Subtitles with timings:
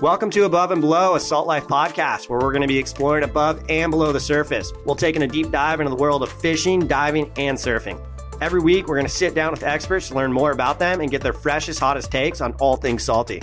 [0.00, 3.22] Welcome to Above and Below, a Salt Life podcast where we're going to be exploring
[3.22, 4.72] above and below the surface.
[4.86, 8.00] We'll take in a deep dive into the world of fishing, diving, and surfing.
[8.40, 11.10] Every week, we're going to sit down with experts to learn more about them and
[11.10, 13.42] get their freshest, hottest takes on all things salty.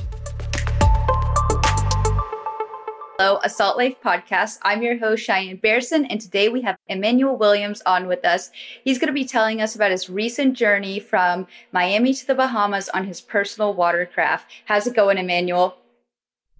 [3.19, 4.57] Hello, a Salt Life podcast.
[4.63, 8.49] I'm your host, Cheyenne Behrsin, and today we have Emmanuel Williams on with us.
[8.83, 12.89] He's going to be telling us about his recent journey from Miami to the Bahamas
[12.89, 14.49] on his personal watercraft.
[14.65, 15.77] How's it going, Emmanuel?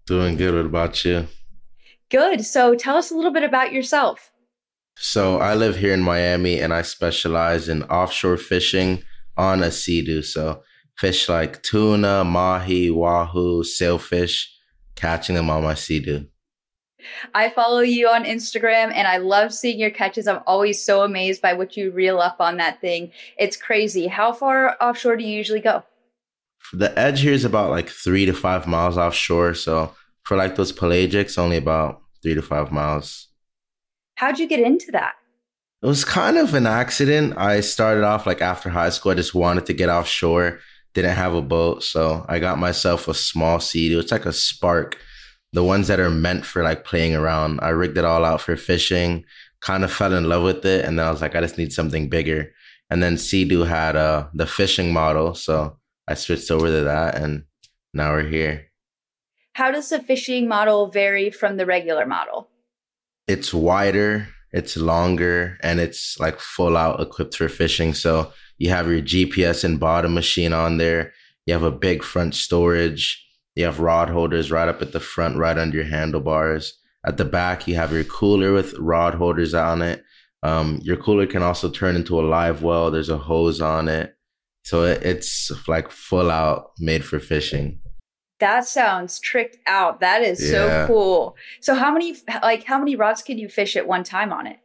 [0.08, 0.56] Doing good.
[0.56, 1.28] What about you?
[2.10, 2.46] Good.
[2.46, 4.32] So tell us a little bit about yourself.
[4.98, 9.04] So I live here in Miami and I specialize in offshore fishing
[9.36, 10.22] on a sea-doo.
[10.22, 10.64] So
[10.98, 14.50] fish like tuna, mahi, wahoo, sailfish,
[14.96, 16.28] catching them on my sea-doo.
[17.36, 20.26] I follow you on Instagram and I love seeing your catches.
[20.26, 23.12] I'm always so amazed by what you reel up on that thing.
[23.38, 24.08] It's crazy.
[24.08, 25.84] How far offshore do you usually go?
[26.74, 29.54] The edge here is about like three to five miles offshore.
[29.54, 33.28] So for like those pelagics, only about three to five miles.
[34.16, 35.14] How'd you get into that?
[35.82, 37.38] It was kind of an accident.
[37.38, 39.12] I started off like after high school.
[39.12, 40.60] I just wanted to get offshore.
[40.94, 43.94] Didn't have a boat, so I got myself a small sea.
[43.94, 44.98] It's like a spark
[45.54, 47.60] the ones that are meant for like playing around.
[47.62, 49.26] I rigged it all out for fishing,
[49.62, 50.86] kind of fell in love with it.
[50.86, 52.52] And then I was like, I just need something bigger.
[52.90, 55.36] And then Sea-Doo had uh, the fishing model.
[55.36, 55.77] So
[56.08, 57.44] I switched over to that and
[57.94, 58.68] now we're here.
[59.54, 62.50] How does the fishing model vary from the regular model?
[63.28, 67.94] It's wider, it's longer, and it's like full out equipped for fishing.
[67.94, 71.12] So you have your GPS and bottom machine on there.
[71.46, 75.38] You have a big front storage you have rod holders right up at the front,
[75.38, 76.78] right under your handlebars.
[77.04, 80.04] At the back, you have your cooler with rod holders on it.
[80.44, 82.92] Um, your cooler can also turn into a live well.
[82.92, 84.16] There's a hose on it.
[84.68, 87.80] So it's like full out made for fishing.
[88.42, 90.02] That sounds tricked out.
[90.02, 90.52] That is yeah.
[90.52, 91.38] so cool.
[91.62, 94.60] So how many like how many rods can you fish at one time on it?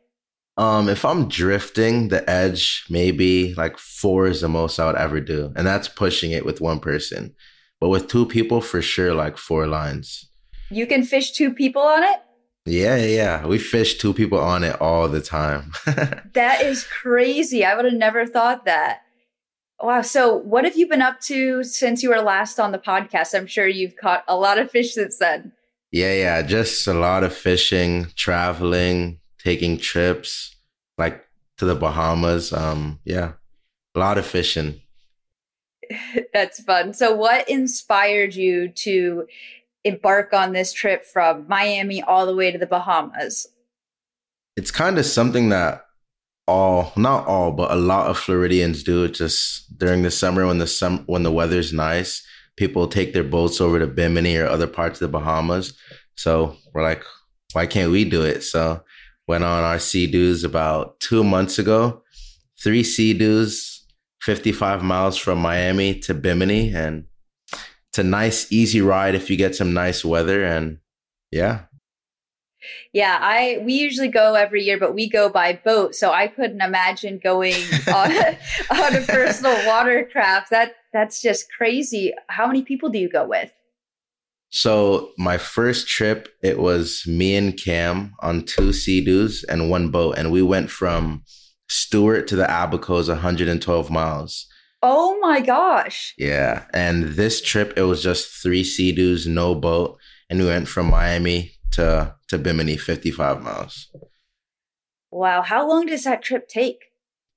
[0.56, 5.20] Um, if I'm drifting the edge, maybe like four is the most I would ever
[5.20, 5.52] do.
[5.54, 7.36] And that's pushing it with one person.
[7.78, 10.28] But with two people, for sure, like four lines.
[10.68, 12.16] You can fish two people on it?
[12.66, 13.46] Yeah, yeah.
[13.46, 15.70] We fish two people on it all the time.
[15.86, 17.64] that is crazy.
[17.64, 19.02] I would have never thought that.
[19.82, 20.02] Wow.
[20.02, 23.34] So, what have you been up to since you were last on the podcast?
[23.34, 25.52] I'm sure you've caught a lot of fish since then.
[25.90, 26.42] Yeah, yeah.
[26.42, 30.54] Just a lot of fishing, traveling, taking trips,
[30.98, 31.24] like
[31.58, 32.52] to the Bahamas.
[32.52, 33.32] Um, yeah,
[33.96, 34.80] a lot of fishing.
[36.32, 36.94] That's fun.
[36.94, 39.26] So, what inspired you to
[39.82, 43.48] embark on this trip from Miami all the way to the Bahamas?
[44.56, 45.86] It's kind of something that
[46.46, 49.04] all, not all, but a lot of Floridians do.
[49.04, 52.24] It just during the summer when the sum when the weather's nice,
[52.56, 55.78] people take their boats over to Bimini or other parts of the Bahamas.
[56.16, 57.04] So we're like,
[57.52, 58.42] why can't we do it?
[58.42, 58.82] So
[59.26, 62.02] went on our Sea-Doos about two months ago.
[62.62, 63.86] Three Sea-Doos
[64.22, 66.72] 55 miles from Miami to Bimini.
[66.74, 67.06] And
[67.90, 70.44] it's a nice, easy ride if you get some nice weather.
[70.44, 70.78] And
[71.30, 71.62] yeah.
[72.92, 76.60] Yeah, I we usually go every year, but we go by boat, so I couldn't
[76.60, 77.54] imagine going
[77.94, 78.12] on,
[78.70, 80.50] on a personal watercraft.
[80.50, 82.12] That that's just crazy.
[82.28, 83.50] How many people do you go with?
[84.50, 90.18] So my first trip, it was me and Cam on two Sea-Doos and one boat,
[90.18, 91.22] and we went from
[91.70, 94.46] Stuart to the Abacos 112 miles.
[94.82, 96.12] Oh my gosh.
[96.18, 96.64] Yeah.
[96.74, 99.98] And this trip, it was just three Sea-Doos, no boat.
[100.28, 103.90] And we went from Miami to, to Bimini, 55 miles.
[105.10, 105.42] Wow.
[105.42, 106.78] How long does that trip take?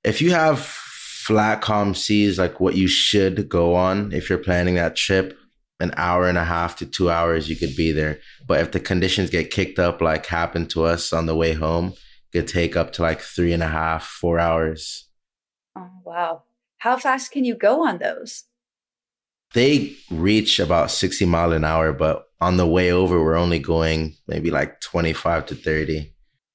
[0.04, 4.76] If you have flat, calm seas, like what you should go on, if you're planning
[4.76, 5.38] that trip,
[5.80, 8.20] an hour and a half to two hours, you could be there.
[8.48, 11.94] But if the conditions get kicked up, like happened to us on the way home,
[12.32, 15.08] could take up to like three and a half, four hours.
[15.76, 16.44] Oh, wow.
[16.78, 18.44] How fast can you go on those?
[19.54, 24.16] They reach about 60 mile an hour, but on the way over, we're only going
[24.28, 26.14] maybe like 25 to 30.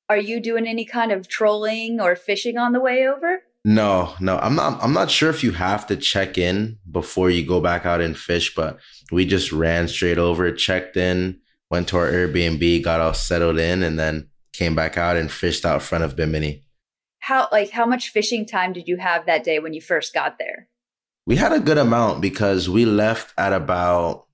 [0.08, 3.42] Are you doing any kind of trolling or fishing on the way over?
[3.64, 4.38] No, no.
[4.38, 7.84] I'm not I'm not sure if you have to check in before you go back
[7.84, 8.78] out and fish, but
[9.12, 11.40] we just ran straight over, checked in,
[11.70, 15.64] went to our Airbnb, got all settled in, and then came back out and fished
[15.64, 16.64] out front of Bimini.
[17.20, 20.38] How like how much fishing time did you have that day when you first got
[20.38, 20.68] there?
[21.30, 24.26] We had a good amount because we left at about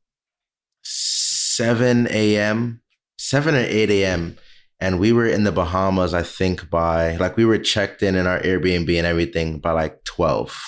[0.83, 2.81] 7 a.m.,
[3.19, 4.39] 7 or 8 a.m.
[4.81, 8.27] And we were in the Bahamas, I think, by like we were checked in in
[8.27, 10.59] our Airbnb and everything by like 12.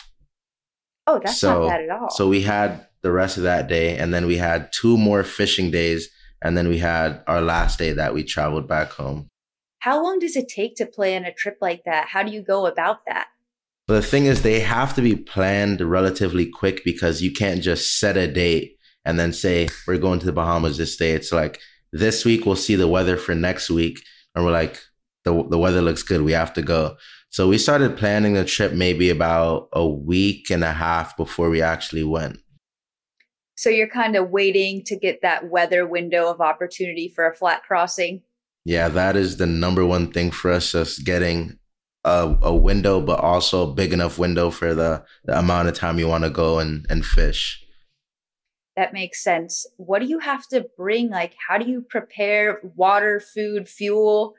[1.07, 2.11] Oh, that's so, not bad at all.
[2.11, 5.71] So we had the rest of that day, and then we had two more fishing
[5.71, 6.11] days
[6.43, 9.29] and then we had our last day that we traveled back home.
[9.79, 12.09] How long does it take to plan a trip like that?
[12.09, 13.29] How do you go about that?
[13.89, 17.99] But the thing is, they have to be planned relatively quick because you can't just
[17.99, 18.77] set a date
[19.07, 21.13] and then say, we're going to the Bahamas this day.
[21.13, 21.59] It's like,
[21.91, 24.03] this week we'll see the weather for next week.
[24.35, 24.79] And we're like,
[25.25, 26.21] the, the weather looks good.
[26.21, 26.99] We have to go.
[27.31, 31.63] So we started planning the trip maybe about a week and a half before we
[31.63, 32.39] actually went.
[33.57, 37.63] So you're kind of waiting to get that weather window of opportunity for a flat
[37.63, 38.21] crossing.
[38.67, 41.59] Yeah, that is the number one thing for us, just getting
[42.05, 45.99] a, a window, but also a big enough window for the, the amount of time
[45.99, 47.65] you want to go and, and fish.
[48.77, 49.67] That makes sense.
[49.77, 51.11] What do you have to bring?
[51.11, 54.35] Like, how do you prepare water, food, fuel?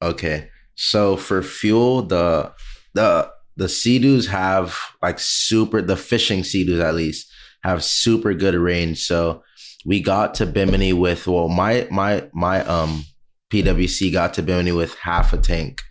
[0.00, 0.48] Okay.
[0.74, 2.52] So for fuel, the
[2.94, 7.30] the the Sea-Doos have like super the fishing Sea-Doos at least
[7.62, 9.04] have super good range.
[9.04, 9.42] So
[9.84, 13.04] we got to Bimini with well my my my um
[13.52, 15.82] PWC got to Bimini with half a tank.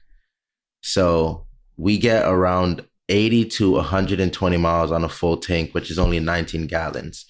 [0.82, 1.48] So
[1.78, 6.68] we get around 80 to 120 miles on a full tank, which is only 19
[6.68, 7.26] gallons.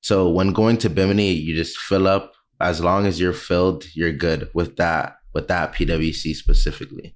[0.00, 2.32] So when going to Bimini, you just fill up.
[2.60, 7.14] As long as you're filled, you're good with that with that PWC specifically.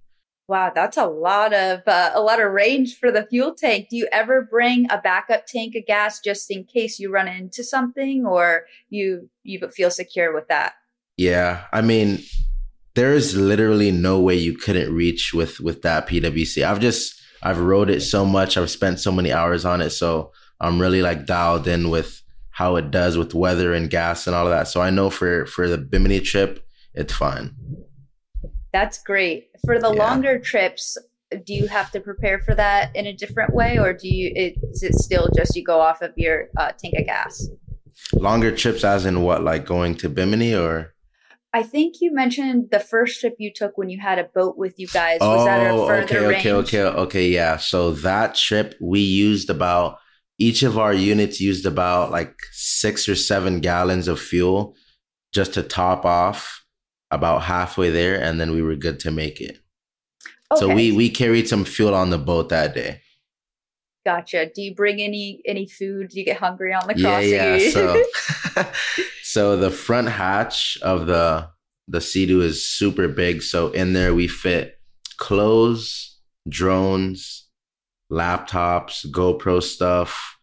[0.49, 3.87] Wow, that's a lot of uh, a lot of range for the fuel tank.
[3.89, 7.63] Do you ever bring a backup tank of gas just in case you run into
[7.63, 10.75] something, or you you feel secure with that?
[11.17, 12.19] Yeah, I mean,
[12.95, 16.65] there is literally no way you couldn't reach with with that PWC.
[16.65, 18.57] I've just I've rode it so much.
[18.57, 22.77] I've spent so many hours on it, so I'm really like dialed in with how
[22.77, 24.69] it does with weather and gas and all of that.
[24.69, 26.65] So I know for for the Bimini trip,
[26.95, 27.57] it's fine.
[28.73, 29.49] That's great.
[29.65, 29.99] For the yeah.
[29.99, 30.97] longer trips,
[31.45, 34.33] do you have to prepare for that in a different way, or do you?
[34.35, 37.49] Is it still just you go off of your uh, tank of gas?
[38.13, 40.95] Longer trips, as in what, like going to Bimini, or?
[41.53, 44.79] I think you mentioned the first trip you took when you had a boat with
[44.79, 45.19] you guys.
[45.21, 46.47] Was oh, that a oh, further okay, range?
[46.47, 47.29] okay, okay, okay.
[47.29, 47.57] Yeah.
[47.57, 49.99] So that trip, we used about
[50.41, 54.75] each of our units used about like six or seven gallons of fuel
[55.33, 56.65] just to top off
[57.11, 59.59] about halfway there and then we were good to make it
[60.51, 60.61] okay.
[60.61, 63.01] so we we carried some fuel on the boat that day
[64.05, 67.57] gotcha do you bring any any food do you get hungry on the crossing yeah,
[67.57, 67.71] yeah.
[67.71, 68.03] so
[69.33, 71.49] so the front hatch of the
[71.89, 74.79] the sea-doo is super big so in there we fit
[75.17, 76.19] clothes
[76.49, 77.51] drones
[78.11, 80.39] laptops, GoPro stuff,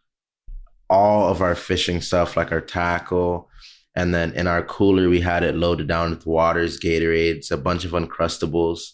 [0.90, 3.50] all of our fishing stuff, like our tackle.
[3.96, 7.84] And then in our cooler, we had it loaded down with waters, Gatorades, a bunch
[7.84, 8.92] of Uncrustables.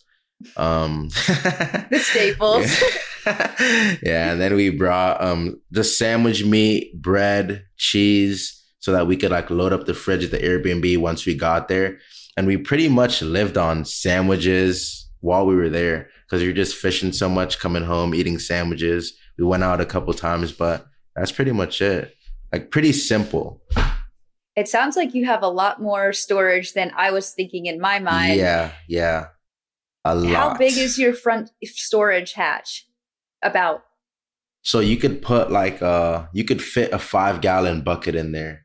[0.57, 2.81] Um, the staples.
[3.25, 3.97] Yeah.
[4.03, 4.31] yeah.
[4.31, 9.49] And then we brought um, just sandwich meat, bread, cheese, so that we could like
[9.49, 11.99] load up the fridge at the Airbnb once we got there.
[12.35, 17.13] And we pretty much lived on sandwiches while we were there because you're just fishing
[17.13, 19.13] so much, coming home, eating sandwiches.
[19.37, 20.85] We went out a couple times, but
[21.15, 22.13] that's pretty much it.
[22.51, 23.61] Like pretty simple.
[24.57, 27.99] It sounds like you have a lot more storage than I was thinking in my
[27.99, 28.35] mind.
[28.35, 29.27] Yeah, yeah.
[30.03, 30.33] A lot.
[30.33, 32.85] How big is your front storage hatch?
[33.41, 33.85] About.
[34.61, 38.63] So you could put like uh you could fit a five gallon bucket in there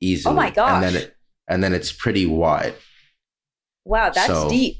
[0.00, 0.32] easily.
[0.32, 0.72] Oh my gosh.
[0.72, 1.16] And then it
[1.48, 2.74] and then it's pretty wide.
[3.84, 4.78] Wow, that's so, deep.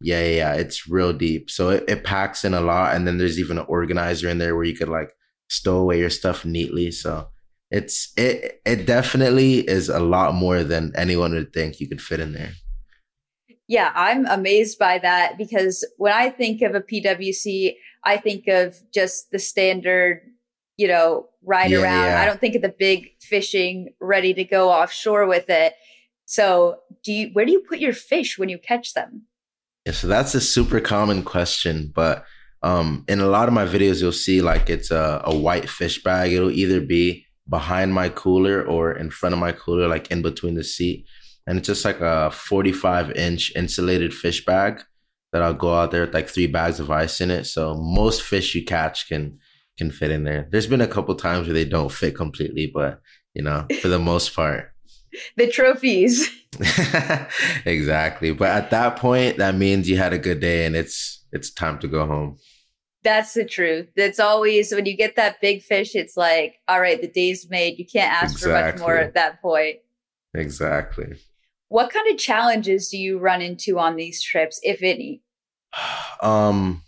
[0.00, 1.50] Yeah, yeah, yeah, it's real deep.
[1.50, 4.54] So it, it packs in a lot, and then there's even an organizer in there
[4.54, 5.10] where you could like
[5.48, 6.90] stow away your stuff neatly.
[6.90, 7.28] So
[7.70, 12.20] it's it it definitely is a lot more than anyone would think you could fit
[12.20, 12.52] in there.
[13.66, 18.76] Yeah, I'm amazed by that because when I think of a PWC, I think of
[18.92, 20.20] just the standard,
[20.76, 22.06] you know, ride yeah, around.
[22.06, 22.22] Yeah.
[22.22, 25.74] I don't think of the big fishing ready to go offshore with it.
[26.26, 29.22] So, do you where do you put your fish when you catch them?
[29.84, 32.24] Yeah, so that's a super common question, but
[32.62, 36.02] um, in a lot of my videos, you'll see like it's a, a white fish
[36.02, 36.32] bag.
[36.32, 40.54] It'll either be behind my cooler or in front of my cooler, like in between
[40.54, 41.06] the seat.
[41.46, 44.82] And it's just like a 45 inch insulated fish bag
[45.32, 47.44] that I'll go out there with like three bags of ice in it.
[47.44, 49.38] So most fish you catch can
[49.78, 50.48] can fit in there.
[50.50, 53.00] There's been a couple times where they don't fit completely, but
[53.34, 54.70] you know, for the most part.
[55.36, 56.30] the trophies.
[57.64, 58.32] exactly.
[58.32, 61.78] But at that point, that means you had a good day and it's it's time
[61.80, 62.38] to go home.
[63.02, 63.88] That's the truth.
[63.96, 67.78] It's always when you get that big fish, it's like, all right, the day's made.
[67.78, 68.48] You can't ask exactly.
[68.48, 69.76] for much more at that point.
[70.32, 71.14] Exactly.
[71.68, 75.22] What kind of challenges do you run into on these trips, if any?
[76.22, 76.82] Um,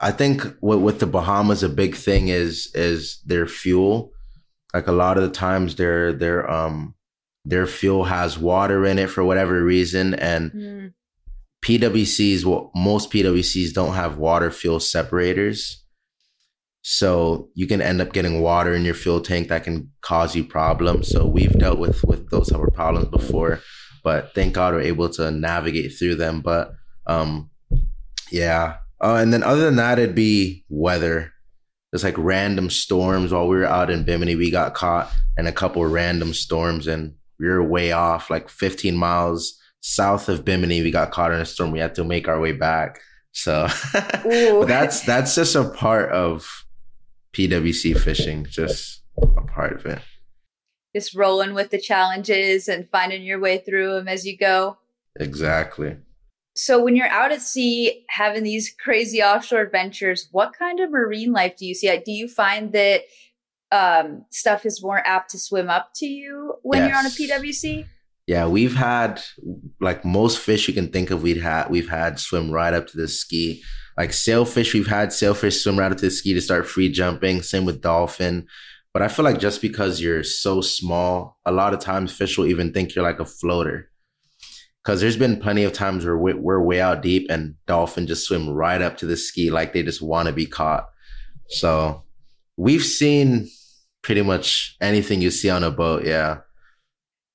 [0.00, 4.12] I think with, with the Bahamas, a big thing is is their fuel.
[4.74, 6.94] Like a lot of the times, they're they're um
[7.44, 10.14] their fuel has water in it for whatever reason.
[10.14, 10.92] And Mm.
[11.64, 15.84] PWCs, well, most PWCs don't have water fuel separators.
[16.82, 20.44] So you can end up getting water in your fuel tank that can cause you
[20.44, 21.08] problems.
[21.08, 23.60] So we've dealt with with those type of problems before,
[24.04, 26.40] but thank God we're able to navigate through them.
[26.40, 26.72] But
[27.06, 27.50] um,
[28.30, 28.76] yeah.
[29.00, 31.32] Uh, and then other than that, it'd be weather.
[31.92, 33.32] It's like random storms.
[33.32, 37.14] While we were out in Bimini, we got caught in a couple random storms, and
[37.38, 40.82] we were way off, like 15 miles south of Bimini.
[40.82, 41.70] We got caught in a storm.
[41.70, 43.00] We had to make our way back.
[43.32, 43.68] So
[44.66, 46.64] that's that's just a part of
[47.32, 50.00] PWC fishing, just a part of it.
[50.94, 54.78] Just rolling with the challenges and finding your way through them as you go.
[55.20, 55.96] Exactly.
[56.58, 61.32] So when you're out at sea having these crazy offshore adventures, what kind of marine
[61.32, 61.88] life do you see?
[61.88, 63.02] Like, Do you find that
[63.70, 67.86] um, stuff is more apt to swim up to you when you're on a PWC?
[68.26, 69.22] Yeah, we've had
[69.80, 71.22] like most fish you can think of.
[71.22, 73.62] We'd had we've had swim right up to the ski.
[73.96, 77.40] Like sailfish, we've had sailfish swim right up to the ski to start free jumping.
[77.40, 78.48] Same with dolphin.
[78.92, 82.46] But I feel like just because you're so small, a lot of times fish will
[82.46, 83.90] even think you're like a floater.
[84.84, 88.24] Because there's been plenty of times where we- we're way out deep and dolphin just
[88.26, 90.88] swim right up to the ski like they just want to be caught.
[91.48, 92.04] So
[92.56, 93.48] we've seen
[94.02, 96.04] pretty much anything you see on a boat.
[96.06, 96.38] Yeah.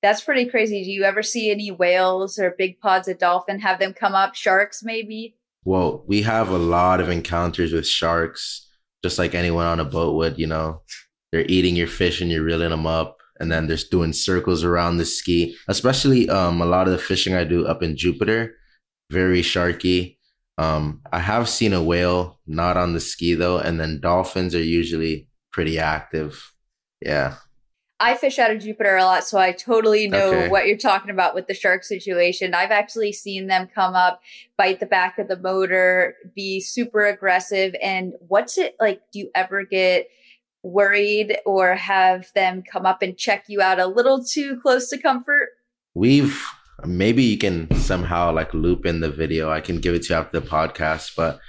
[0.01, 0.83] That's pretty crazy.
[0.83, 3.59] Do you ever see any whales or big pods of dolphin?
[3.59, 4.35] Have them come up?
[4.35, 5.37] Sharks, maybe?
[5.63, 8.67] Well, we have a lot of encounters with sharks,
[9.03, 10.37] just like anyone on a boat would.
[10.37, 10.81] You know,
[11.31, 14.97] they're eating your fish and you're reeling them up, and then they're doing circles around
[14.97, 15.57] the ski.
[15.67, 18.55] Especially um, a lot of the fishing I do up in Jupiter,
[19.11, 20.17] very sharky.
[20.57, 24.63] Um, I have seen a whale, not on the ski though, and then dolphins are
[24.63, 26.53] usually pretty active.
[27.01, 27.35] Yeah.
[27.99, 30.47] I fish out of Jupiter a lot, so I totally know Okay.
[30.49, 32.53] what you're talking about with the shark situation.
[32.53, 34.21] I've actually seen them come up,
[34.57, 37.75] bite the back of the motor, be super aggressive.
[37.81, 39.01] And what's it like?
[39.11, 40.07] Do you ever get
[40.63, 44.97] worried or have them come up and check you out a little too close to
[44.97, 45.49] comfort?
[45.93, 46.41] We've
[46.85, 49.51] maybe you can somehow like loop in the video.
[49.51, 51.39] I can give it to you after the podcast, but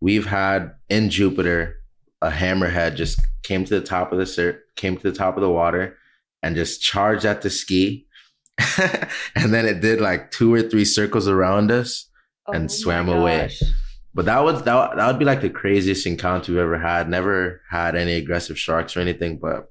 [0.00, 1.76] we've had in Jupiter
[2.22, 5.42] a hammerhead just came to the top of the cir- came to the top of
[5.42, 5.96] the water
[6.42, 8.06] and just charged at the ski.
[9.34, 12.08] and then it did like two or three circles around us.
[12.48, 13.50] And Oh my swam away.
[14.18, 17.08] But that would that, that would be like the craziest encounter we've ever had.
[17.08, 19.70] Never had any aggressive sharks or anything, but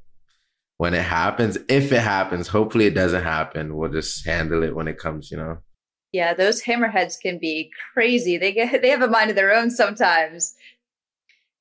[0.77, 3.75] when it happens, if it happens, hopefully it doesn't happen.
[3.75, 5.57] We'll just handle it when it comes, you know.
[6.13, 8.37] Yeah, those hammerheads can be crazy.
[8.37, 10.55] They get they have a mind of their own sometimes.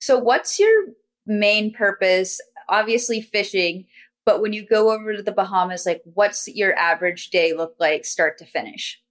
[0.00, 0.84] So what's your
[1.26, 2.40] main purpose?
[2.68, 3.86] Obviously fishing,
[4.24, 8.04] but when you go over to the Bahamas, like what's your average day look like
[8.04, 9.02] start to finish?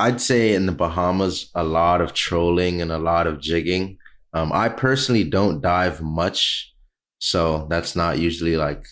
[0.00, 3.98] I'd say in the Bahamas, a lot of trolling and a lot of jigging.
[4.32, 6.72] Um, I personally don't dive much,
[7.20, 8.86] so that's not usually like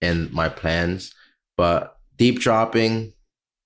[0.00, 1.14] in my plans.
[1.58, 3.12] But deep dropping,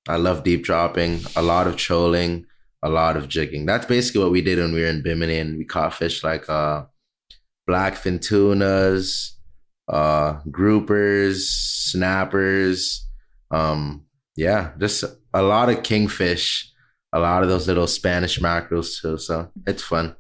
[0.09, 1.21] I love deep dropping.
[1.37, 2.47] A lot of trolling,
[2.83, 3.65] a lot of jigging.
[3.65, 6.51] That's basically what we did when we were in Bimini, and we caught fish like
[6.51, 6.87] uh,
[7.71, 9.37] blackfin tunas,
[9.87, 11.43] uh, groupers,
[11.91, 13.07] snappers.
[13.53, 16.73] Um, yeah, just a lot of kingfish
[17.13, 19.19] a lot of those little Spanish mackerels too.
[19.19, 20.17] So it's fun.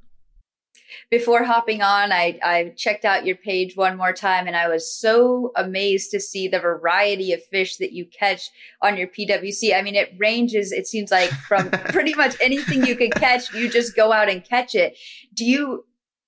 [1.10, 4.94] Before hopping on, I, I checked out your page one more time and I was
[4.94, 8.50] so amazed to see the variety of fish that you catch
[8.82, 9.74] on your PWC.
[9.74, 13.70] I mean, it ranges, it seems like from pretty much anything you can catch, you
[13.70, 14.98] just go out and catch it.
[15.32, 15.86] Do you,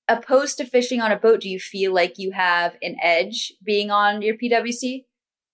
[0.09, 3.91] opposed to fishing on a boat, do you feel like you have an edge being
[3.91, 5.05] on your PWC?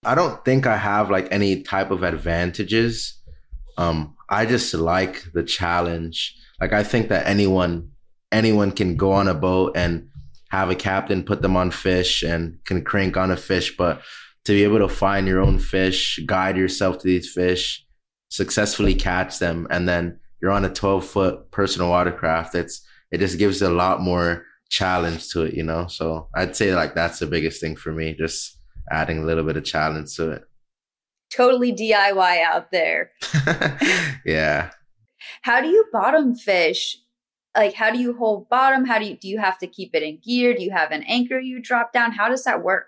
[0.04, 3.18] I don't think I have like any type of advantages.
[3.76, 6.36] Um, I just like the challenge.
[6.60, 7.92] Like I think that anyone
[8.32, 10.08] anyone can go on a boat and
[10.50, 14.02] have a captain put them on fish and can crank on a fish, but
[14.44, 17.84] to be able to find your own fish, guide yourself to these fish,
[18.28, 22.54] successfully catch them, and then you're on a 12 foot personal watercraft.
[22.54, 25.86] It's it just gives a lot more challenge to it, you know.
[25.88, 28.58] So I'd say like that's the biggest thing for me, just
[28.90, 30.44] adding a little bit of challenge to it.
[31.36, 33.10] Totally DIY out there.
[34.24, 34.70] yeah.
[35.42, 36.98] How do you bottom fish?
[37.54, 38.86] Like, how do you hold bottom?
[38.86, 40.54] How do you, do you have to keep it in gear?
[40.54, 42.12] Do you have an anchor you drop down?
[42.12, 42.86] How does that work?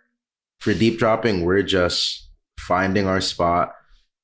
[0.61, 2.29] For deep dropping, we're just
[2.59, 3.75] finding our spot,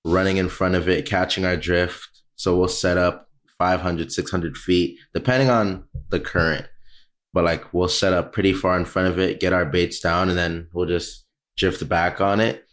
[0.04, 2.22] running in front of it, catching our drift.
[2.36, 3.28] So we'll set up
[3.58, 6.66] 500, 600 feet, depending on the current.
[7.32, 10.28] But like we'll set up pretty far in front of it, get our baits down,
[10.28, 11.24] and then we'll just
[11.56, 12.63] drift back on it.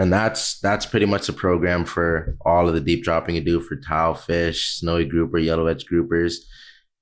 [0.00, 3.60] And that's that's pretty much the program for all of the deep dropping you do
[3.60, 6.36] for tilefish, snowy grouper, yellow edge groupers.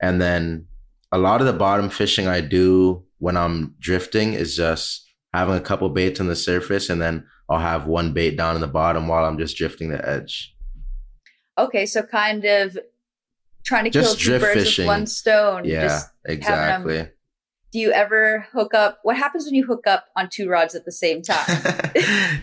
[0.01, 0.67] And then
[1.13, 5.61] a lot of the bottom fishing I do when I'm drifting is just having a
[5.61, 9.07] couple baits on the surface and then I'll have one bait down in the bottom
[9.07, 10.53] while I'm just drifting the edge.
[11.57, 12.77] Okay, so kind of
[13.63, 14.83] trying to Just kill two drift birds fishing.
[14.87, 15.63] with one stone.
[15.63, 17.07] Yeah, Just- exactly.
[17.71, 18.99] Do you ever hook up?
[19.03, 21.45] What happens when you hook up on two rods at the same time?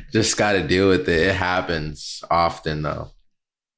[0.13, 1.29] just got to deal with it.
[1.29, 3.11] It happens often though.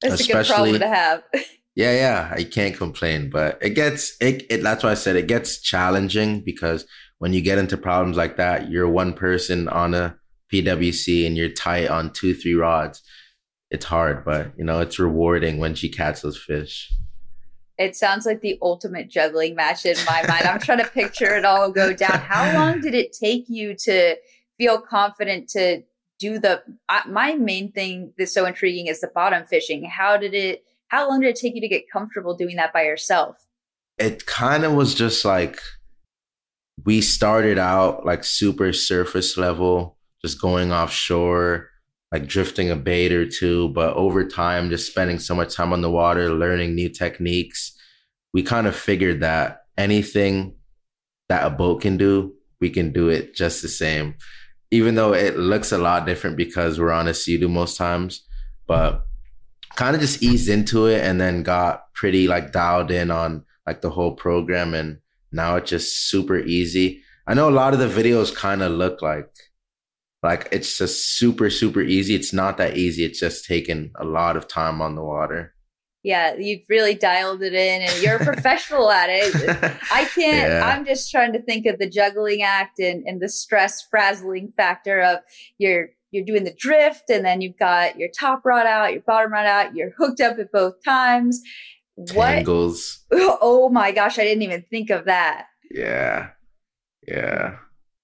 [0.02, 1.22] That's a good problem to have.
[1.74, 4.64] Yeah, yeah, I can't complain, but it gets it, it.
[4.64, 6.84] That's why I said it gets challenging because
[7.18, 10.16] when you get into problems like that, you're one person on a
[10.52, 13.00] PWC and you're tight on two, three rods.
[13.70, 16.92] It's hard, but you know it's rewarding when she catches those fish.
[17.78, 20.44] It sounds like the ultimate juggling match in my mind.
[20.44, 22.18] I'm trying to picture it all go down.
[22.18, 24.16] How long did it take you to
[24.58, 25.82] feel confident to
[26.18, 26.62] do the?
[26.88, 29.84] I my main thing that's so intriguing is the bottom fishing.
[29.84, 30.64] How did it?
[30.88, 33.46] How long did it take you to get comfortable doing that by yourself?
[33.96, 35.60] It kind of was just like
[36.84, 41.70] we started out like super surface level, just going offshore,
[42.12, 43.68] like drifting a bait or two.
[43.70, 47.76] But over time, just spending so much time on the water, learning new techniques,
[48.32, 50.54] we kind of figured that anything
[51.28, 54.14] that a boat can do, we can do it just the same.
[54.70, 58.26] Even though it looks a lot different because we're on a Sea-Doo most times,
[58.66, 59.02] but
[59.76, 63.80] kind of just eased into it and then got pretty like dialed in on like
[63.80, 64.98] the whole program and
[65.32, 67.02] now it's just super easy.
[67.26, 69.30] I know a lot of the videos kind of look like
[70.22, 72.14] like it's just super super easy.
[72.14, 73.04] It's not that easy.
[73.04, 75.54] It's just taking a lot of time on the water.
[76.04, 79.34] Yeah, you've really dialed it in, and you're a professional at it.
[79.92, 80.52] I can't.
[80.52, 80.64] Yeah.
[80.64, 85.00] I'm just trying to think of the juggling act and, and the stress frazzling factor
[85.00, 85.18] of
[85.58, 89.32] you're you're doing the drift, and then you've got your top rod out, your bottom
[89.32, 89.74] rod out.
[89.74, 91.42] You're hooked up at both times.
[92.14, 92.44] What?
[93.40, 95.46] Oh my gosh, I didn't even think of that.
[95.70, 96.30] Yeah.
[97.06, 97.56] Yeah.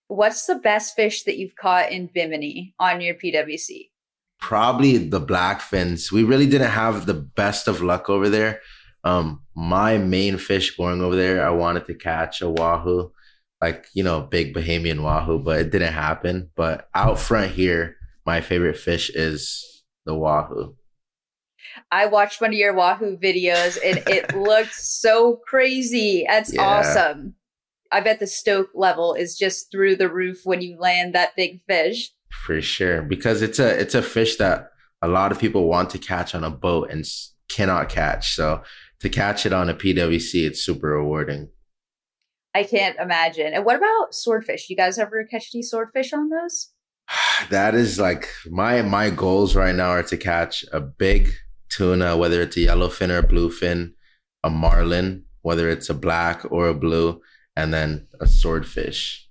[0.09, 3.91] What's the best fish that you've caught in Bimini on your PWC?
[4.41, 6.13] probably the blackfins.
[6.13, 8.61] We really didn't have the best of luck over there.
[9.03, 13.13] Um, my main fish going over there, I wanted to catch a wahoo,
[13.61, 16.51] like you know, big Bahamian wahoo, but it didn't happen.
[16.57, 20.77] But out front here, my favorite fish is the wahoo.
[21.91, 26.25] I watched one of your Wahoo videos and it looked so crazy.
[26.29, 26.63] That's Yeah.
[26.63, 27.35] awesome.
[27.95, 31.63] I bet the stoke level is just through the roof when you land that big
[31.63, 32.11] fish.
[32.45, 35.99] For sure, because it's a it's a fish that a lot of people want to
[35.99, 37.05] catch on a boat and
[37.49, 38.35] cannot catch.
[38.35, 38.65] So
[38.99, 41.51] to catch it on a PWC, it's super rewarding.
[42.53, 43.55] I can't imagine.
[43.55, 44.69] And what about swordfish?
[44.69, 46.71] You guys ever catch any swordfish on those?
[47.51, 51.31] that is like my my goals right now are to catch a big
[51.69, 53.93] tuna, whether it's a yellowfin or a bluefin,
[54.43, 57.21] a marlin, whether it's a black or a blue,
[57.57, 59.29] and then a swordfish.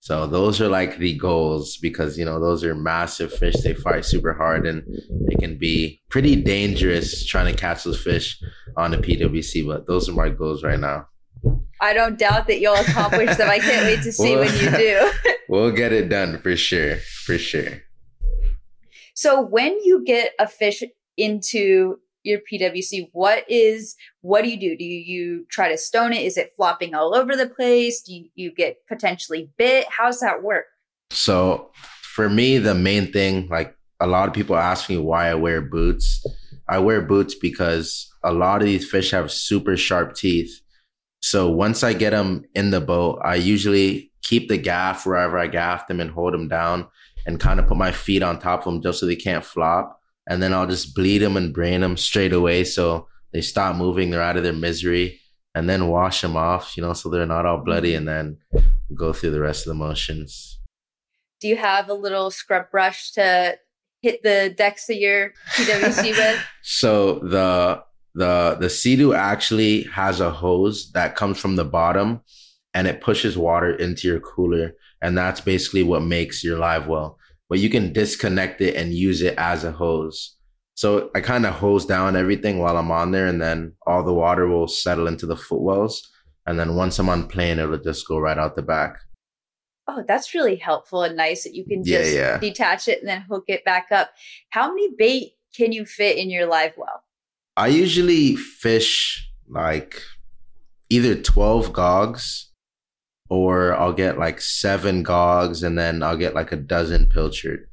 [0.00, 3.56] So those are like the goals because you know those are massive fish.
[3.56, 8.40] They fight super hard and it can be pretty dangerous trying to catch those fish
[8.76, 9.66] on a PWC.
[9.66, 11.08] But those are my goals right now.
[11.80, 13.50] I don't doubt that you'll accomplish them.
[13.50, 15.12] I can't wait to see when you do.
[15.48, 17.82] We'll get it done for sure, for sure.
[19.14, 20.82] So when you get a fish
[21.16, 24.76] into your PWC, what is what do you do?
[24.76, 26.22] Do you, try to stone it?
[26.22, 28.02] Is it flopping all over the place?
[28.02, 29.86] Do you, you get potentially bit?
[29.88, 30.66] How's that work?
[31.10, 31.70] So
[32.02, 35.62] for me, the main thing, like a lot of people ask me why I wear
[35.62, 36.24] boots.
[36.68, 40.60] I wear boots because a lot of these fish have super sharp teeth.
[41.22, 45.46] So once I get them in the boat, I usually keep the gaff wherever I
[45.46, 46.88] gaff them and hold them down
[47.26, 50.00] and kind of put my feet on top of them just so they can't flop.
[50.28, 52.64] And then I'll just bleed them and brain them straight away.
[52.64, 54.10] So they stop moving.
[54.10, 55.20] They're out of their misery
[55.54, 58.08] and then wash them off, you know, so they're not all bloody mm-hmm.
[58.08, 58.62] and then
[58.94, 60.58] go through the rest of the motions.
[61.40, 63.58] Do you have a little scrub brush to
[64.02, 66.44] hit the decks of your PWC with?
[66.62, 67.84] So the
[68.14, 72.22] the the Sea-Doo actually has a hose that comes from the bottom
[72.74, 74.74] and it pushes water into your cooler.
[75.00, 77.18] And that's basically what makes your live well.
[77.48, 80.36] But you can disconnect it and use it as a hose.
[80.74, 84.12] So I kind of hose down everything while I'm on there and then all the
[84.12, 86.06] water will settle into the footwells.
[86.46, 88.98] And then once I'm on plane, it'll just go right out the back.
[89.88, 92.38] Oh, that's really helpful and nice that you can Yeah, just yeah.
[92.38, 94.10] detach it and then hook it back up.
[94.50, 97.02] How many bait can you fit in your live well?
[97.56, 100.02] I usually fish like
[100.90, 102.45] either 12 gogs
[103.28, 107.66] or I'll get like seven gogs and then I'll get like a dozen pilchard.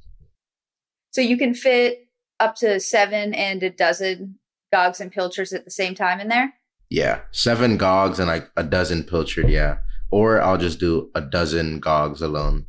[1.11, 2.07] So you can fit
[2.39, 4.39] up to seven and a dozen
[4.71, 6.53] gogs and pilchards at the same time in there?
[6.89, 7.21] Yeah.
[7.31, 9.77] Seven gogs and like a dozen pilchard, yeah.
[10.09, 12.65] Or I'll just do a dozen gogs alone.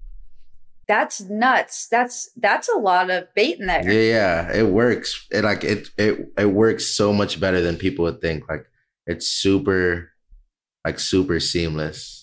[0.86, 1.88] That's nuts.
[1.90, 3.90] That's that's a lot of bait in there.
[3.90, 4.52] Yeah, yeah.
[4.52, 5.26] It works.
[5.30, 8.48] It like it it it works so much better than people would think.
[8.48, 8.66] Like
[9.06, 10.10] it's super
[10.84, 12.13] like super seamless.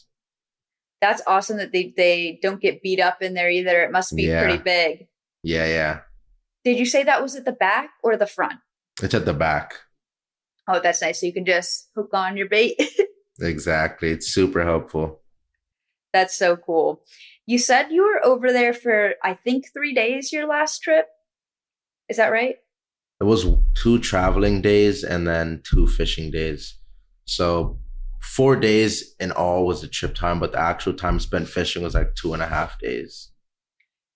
[1.01, 3.81] That's awesome that they they don't get beat up in there either.
[3.83, 4.43] It must be Yeah.
[4.43, 5.07] pretty big.
[5.43, 5.99] Yeah, yeah.
[6.63, 8.59] Did you say that was at the back or the front?
[9.01, 9.73] It's at the back.
[10.67, 11.19] Oh, that's nice.
[11.19, 12.79] So you can just hook on your bait.
[13.39, 14.09] Exactly.
[14.11, 15.21] It's super helpful.
[16.13, 17.01] that's so cool.
[17.47, 21.07] You said you were over there for I think 3 days your last trip.
[22.07, 22.57] Is that right?
[23.19, 26.77] It was two traveling days and then two fishing days.
[27.25, 27.79] So
[28.21, 31.95] four days in all was the trip time, but the actual time spent fishing was
[31.95, 33.29] like two and a half days.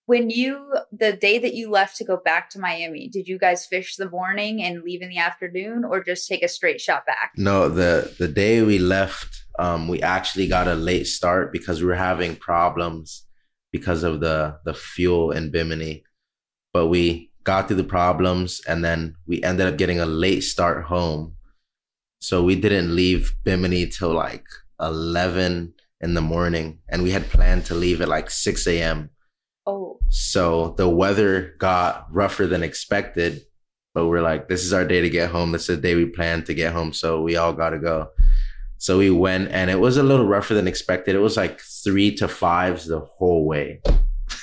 [0.05, 3.65] When you the day that you left to go back to Miami, did you guys
[3.65, 7.31] fish the morning and leave in the afternoon or just take a straight shot back?
[7.35, 11.87] No, the the day we left, um, we actually got a late start because we
[11.87, 13.25] were having problems
[13.71, 16.03] because of the the fuel in Bimini.
[16.71, 20.83] But we got through the problems and then we ended up getting a late start
[20.83, 21.35] home.
[22.25, 24.47] So we didn't leave Bimini till like
[24.81, 29.11] eleven in the morning, and we had planned to leave at like six a.m.
[29.67, 33.45] Oh, So the weather got rougher than expected,
[33.93, 35.51] but we're like, this is our day to get home.
[35.51, 36.93] This is the day we planned to get home.
[36.93, 38.09] So we all got to go.
[38.77, 41.13] So we went and it was a little rougher than expected.
[41.13, 43.81] It was like three to fives the whole way.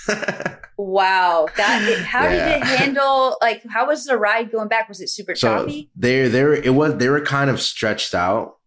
[0.76, 1.46] wow.
[1.56, 4.88] That how did it handle like how was the ride going back?
[4.88, 5.90] Was it super so choppy?
[5.96, 8.58] they they were it was they were kind of stretched out.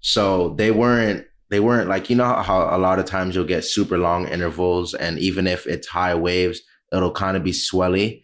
[0.00, 3.64] So they weren't they weren't like you know how a lot of times you'll get
[3.64, 6.60] super long intervals and even if it's high waves,
[6.92, 8.22] it'll kind of be swelly.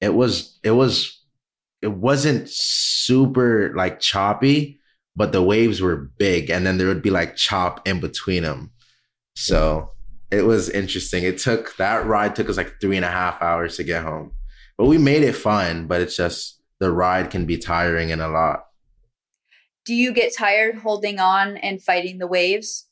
[0.00, 1.20] It was it was
[1.82, 4.80] it wasn't super like choppy,
[5.16, 8.70] but the waves were big and then there would be like chop in between them.
[9.34, 9.92] So
[10.30, 11.24] it was interesting.
[11.24, 14.32] It took that ride took us like three and a half hours to get home.
[14.78, 15.86] But we made it fun.
[15.86, 18.64] but it's just the ride can be tiring and a lot.
[19.84, 22.86] Do you get tired holding on and fighting the waves?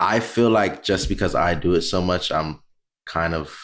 [0.00, 2.60] I feel like just because I do it so much, I'm
[3.06, 3.56] kind of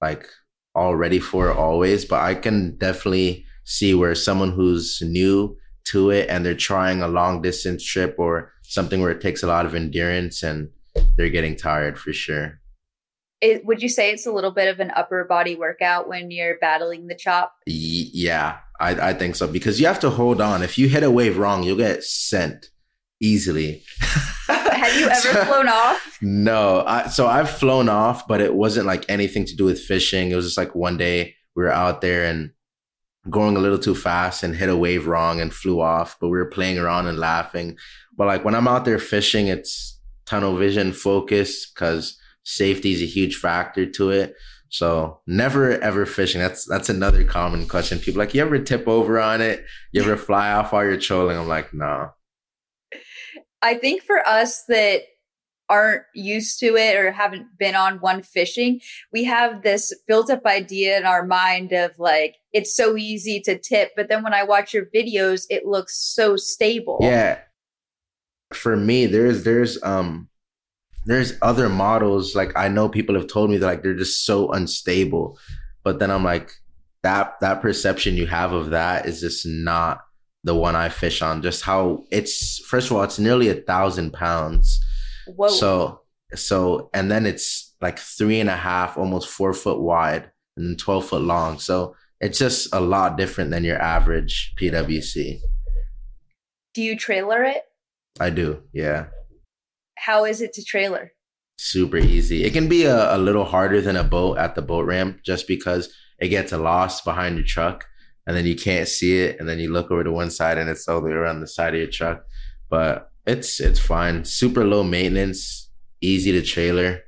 [0.00, 0.28] like
[0.74, 2.04] all ready for it always.
[2.04, 7.08] But I can definitely see where someone who's new to it and they're trying a
[7.08, 10.70] long distance trip or something where it takes a lot of endurance and
[11.16, 12.60] they're getting tired for sure.
[13.40, 16.58] It, would you say it's a little bit of an upper body workout when you're
[16.58, 17.54] battling the chop?
[17.66, 20.62] Y- yeah, I, I think so because you have to hold on.
[20.62, 22.70] If you hit a wave wrong, you'll get sent
[23.20, 23.82] easily.
[24.48, 26.18] Have you ever flown off?
[26.22, 30.30] No, I, so I've flown off, but it wasn't like anything to do with fishing.
[30.30, 32.50] It was just like one day we were out there and
[33.30, 36.38] going a little too fast and hit a wave wrong and flew off, but we
[36.38, 37.76] were playing around and laughing.
[38.16, 39.93] But like when I'm out there fishing, it's
[40.26, 44.34] tunnel vision focus because safety is a huge factor to it.
[44.68, 46.40] So never ever fishing.
[46.40, 47.98] That's that's another common question.
[47.98, 49.64] People like, you ever tip over on it?
[49.92, 51.38] You ever fly off while you're trolling?
[51.38, 52.10] I'm like, no.
[53.62, 55.02] I think for us that
[55.68, 58.80] aren't used to it or haven't been on one fishing,
[59.12, 63.58] we have this built up idea in our mind of like, it's so easy to
[63.58, 63.92] tip.
[63.96, 66.98] But then when I watch your videos, it looks so stable.
[67.00, 67.38] Yeah.
[68.54, 70.28] For me, there's there's um
[71.06, 74.50] there's other models like I know people have told me that like they're just so
[74.52, 75.38] unstable.
[75.82, 76.52] But then I'm like
[77.02, 80.00] that that perception you have of that is just not
[80.44, 81.42] the one I fish on.
[81.42, 84.82] Just how it's first of all, it's nearly a thousand pounds.
[85.26, 85.48] Whoa.
[85.48, 86.00] So
[86.34, 90.76] so and then it's like three and a half, almost four foot wide and then
[90.76, 91.58] 12 foot long.
[91.58, 95.40] So it's just a lot different than your average PWC.
[96.72, 97.64] Do you trailer it?
[98.20, 99.06] I do, yeah.
[99.98, 101.12] How is it to trailer?
[101.58, 102.44] Super easy.
[102.44, 105.46] It can be a, a little harder than a boat at the boat ramp just
[105.46, 107.86] because it gets lost behind your truck
[108.26, 110.70] and then you can't see it and then you look over to one side and
[110.70, 112.24] it's all the way around the side of your truck.
[112.70, 114.24] But it's it's fine.
[114.24, 117.02] Super low maintenance, easy to trailer.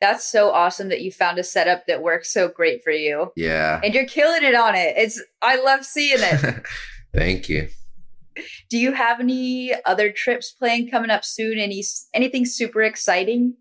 [0.00, 3.30] That's so awesome that you found a setup that works so great for you.
[3.36, 3.80] Yeah.
[3.84, 4.94] And you're killing it on it.
[4.96, 6.62] It's I love seeing it.
[7.14, 7.68] Thank you.
[8.70, 11.58] Do you have any other trips planned coming up soon?
[11.58, 11.82] Any
[12.14, 13.54] anything super exciting?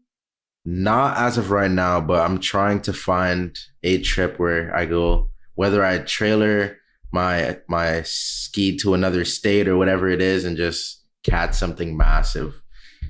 [0.64, 5.30] Not as of right now, but I'm trying to find a trip where I go,
[5.56, 6.78] whether I trailer
[7.12, 12.62] my my ski to another state or whatever it is, and just catch something massive.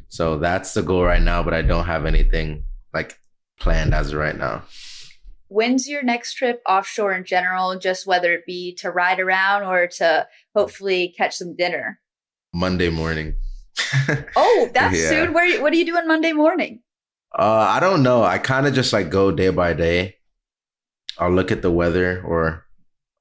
[0.09, 3.17] So that's the goal right now, but I don't have anything like
[3.59, 4.63] planned as of right now.
[5.51, 9.85] When's your next trip offshore in general, just whether it be to ride around or
[9.85, 11.99] to hopefully catch some dinner?
[12.53, 13.35] Monday morning.
[14.35, 15.09] oh, that's yeah.
[15.09, 15.33] soon.
[15.33, 16.81] Where what are you doing Monday morning?
[17.37, 18.23] Uh, I don't know.
[18.23, 20.15] I kind of just like go day by day.
[21.17, 22.65] I'll look at the weather or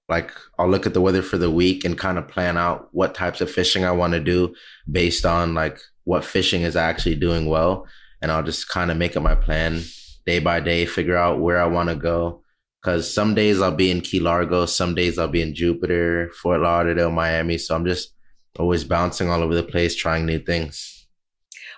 [0.08, 3.14] like I'll look at the weather for the week and kind of plan out what
[3.14, 4.54] types of fishing I want to do
[4.90, 7.86] based on like what fishing is actually doing well.
[8.22, 9.82] And I'll just kind of make up my plan
[10.26, 12.42] day by day, figure out where I want to go.
[12.82, 16.60] Cause some days I'll be in Key Largo, some days I'll be in Jupiter, Fort
[16.60, 17.58] Lauderdale, Miami.
[17.58, 18.14] So I'm just
[18.58, 21.00] always bouncing all over the place, trying new things.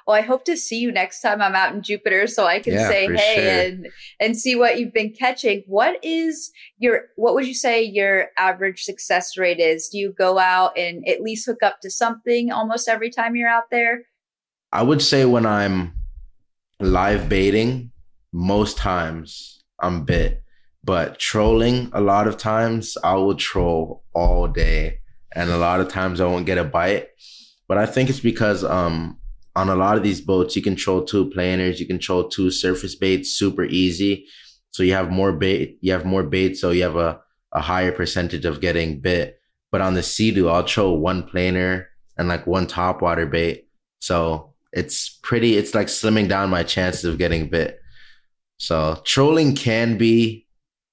[0.07, 2.75] Well, I hope to see you next time I'm out in Jupiter so I can
[2.75, 3.45] yeah, say hey sure.
[3.45, 5.63] and and see what you've been catching.
[5.67, 9.89] What is your what would you say your average success rate is?
[9.89, 13.49] Do you go out and at least hook up to something almost every time you're
[13.49, 14.03] out there?
[14.73, 15.95] I would say when I'm
[16.81, 17.92] live baiting,
[18.33, 20.43] most times I'm bit.
[20.85, 24.99] But trolling, a lot of times I will troll all day.
[25.35, 27.09] And a lot of times I won't get a bite.
[27.69, 29.19] But I think it's because um
[29.55, 33.31] on a lot of these boats, you control two planers, you control two surface baits
[33.31, 34.27] super easy.
[34.71, 37.21] So you have more bait, you have more bait, so you have a,
[37.53, 39.39] a higher percentage of getting bit.
[39.71, 43.69] But on the Sea-Doo, I'll throw one planer and like one top water bait.
[44.01, 47.79] So it's pretty, it's like slimming down my chances of getting bit.
[48.63, 50.47] So trolling can be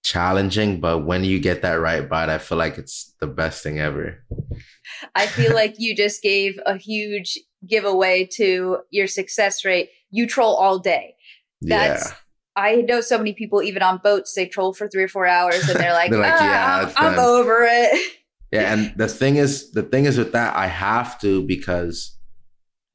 [0.03, 3.77] challenging, but when you get that right bite, I feel like it's the best thing
[3.77, 4.25] ever.
[5.13, 9.91] I feel like you just gave a huge giveaway to your success rate.
[10.09, 11.13] You troll all day.
[11.61, 12.15] That's yeah.
[12.55, 15.69] I know so many people, even on boats, they troll for three or four hours,
[15.69, 18.15] and they're like, they're like ah, yeah, I'm, I'm over it.
[18.51, 22.17] Yeah, and the thing is, the thing is with that, I have to because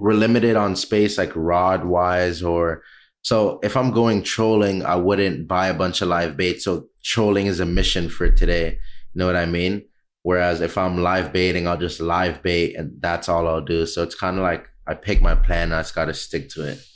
[0.01, 2.83] we're limited on space, like rod wise, or
[3.25, 6.61] so if I'm going trolling, I wouldn't buy a bunch of live bait.
[6.61, 8.73] So trolling is a mission for today.
[8.73, 9.87] You know what I mean?
[10.25, 13.87] Whereas if I'm live baiting, I'll just live bait and that's all I'll do.
[13.87, 16.69] So it's kind of like I pick my plan, I just got to stick to
[16.69, 16.87] it.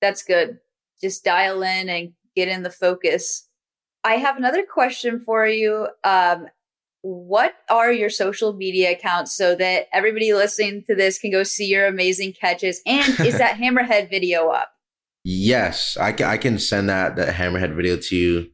[0.00, 0.58] That's good.
[1.02, 3.48] Just dial in and get in the focus.
[4.04, 5.88] I have another question for you.
[6.04, 6.46] Um,
[7.02, 11.66] what are your social media accounts so that everybody listening to this can go see
[11.66, 12.80] your amazing catches?
[12.86, 14.70] And is that hammerhead video up?
[15.22, 18.50] Yes, I can, I can send that, that hammerhead video to you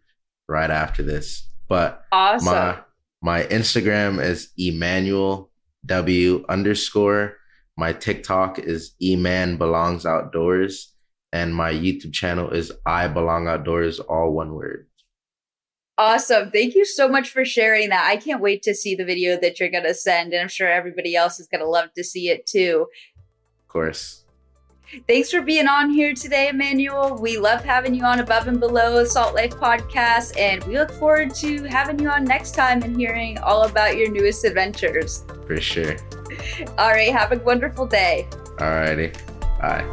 [0.48, 1.48] right after this.
[1.68, 2.46] But awesome.
[2.46, 2.78] my
[3.22, 5.50] my Instagram is Emmanuel
[5.86, 7.36] W underscore.
[7.76, 10.92] My TikTok is Eman Belongs Outdoors.
[11.32, 14.86] And my YouTube channel is I Belong Outdoors, all one word.
[15.98, 16.50] Awesome.
[16.50, 18.06] Thank you so much for sharing that.
[18.06, 20.32] I can't wait to see the video that you're going to send.
[20.32, 22.86] And I'm sure everybody else is going to love to see it too.
[23.62, 24.25] Of course.
[25.08, 27.18] Thanks for being on here today, Emmanuel.
[27.20, 31.34] We love having you on Above and Below Salt Life podcast, and we look forward
[31.36, 35.24] to having you on next time and hearing all about your newest adventures.
[35.46, 35.96] For sure.
[36.78, 38.28] All right, have a wonderful day.
[38.60, 39.12] All righty.
[39.60, 39.84] Bye.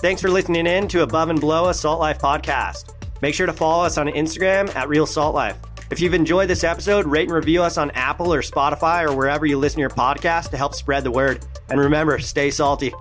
[0.00, 2.94] Thanks for listening in to Above and Below a Salt Life podcast.
[3.20, 5.58] Make sure to follow us on Instagram at Real Salt Life.
[5.90, 9.46] If you've enjoyed this episode, rate and review us on Apple or Spotify or wherever
[9.46, 11.46] you listen to your podcast to help spread the word.
[11.70, 12.92] And remember, stay salty.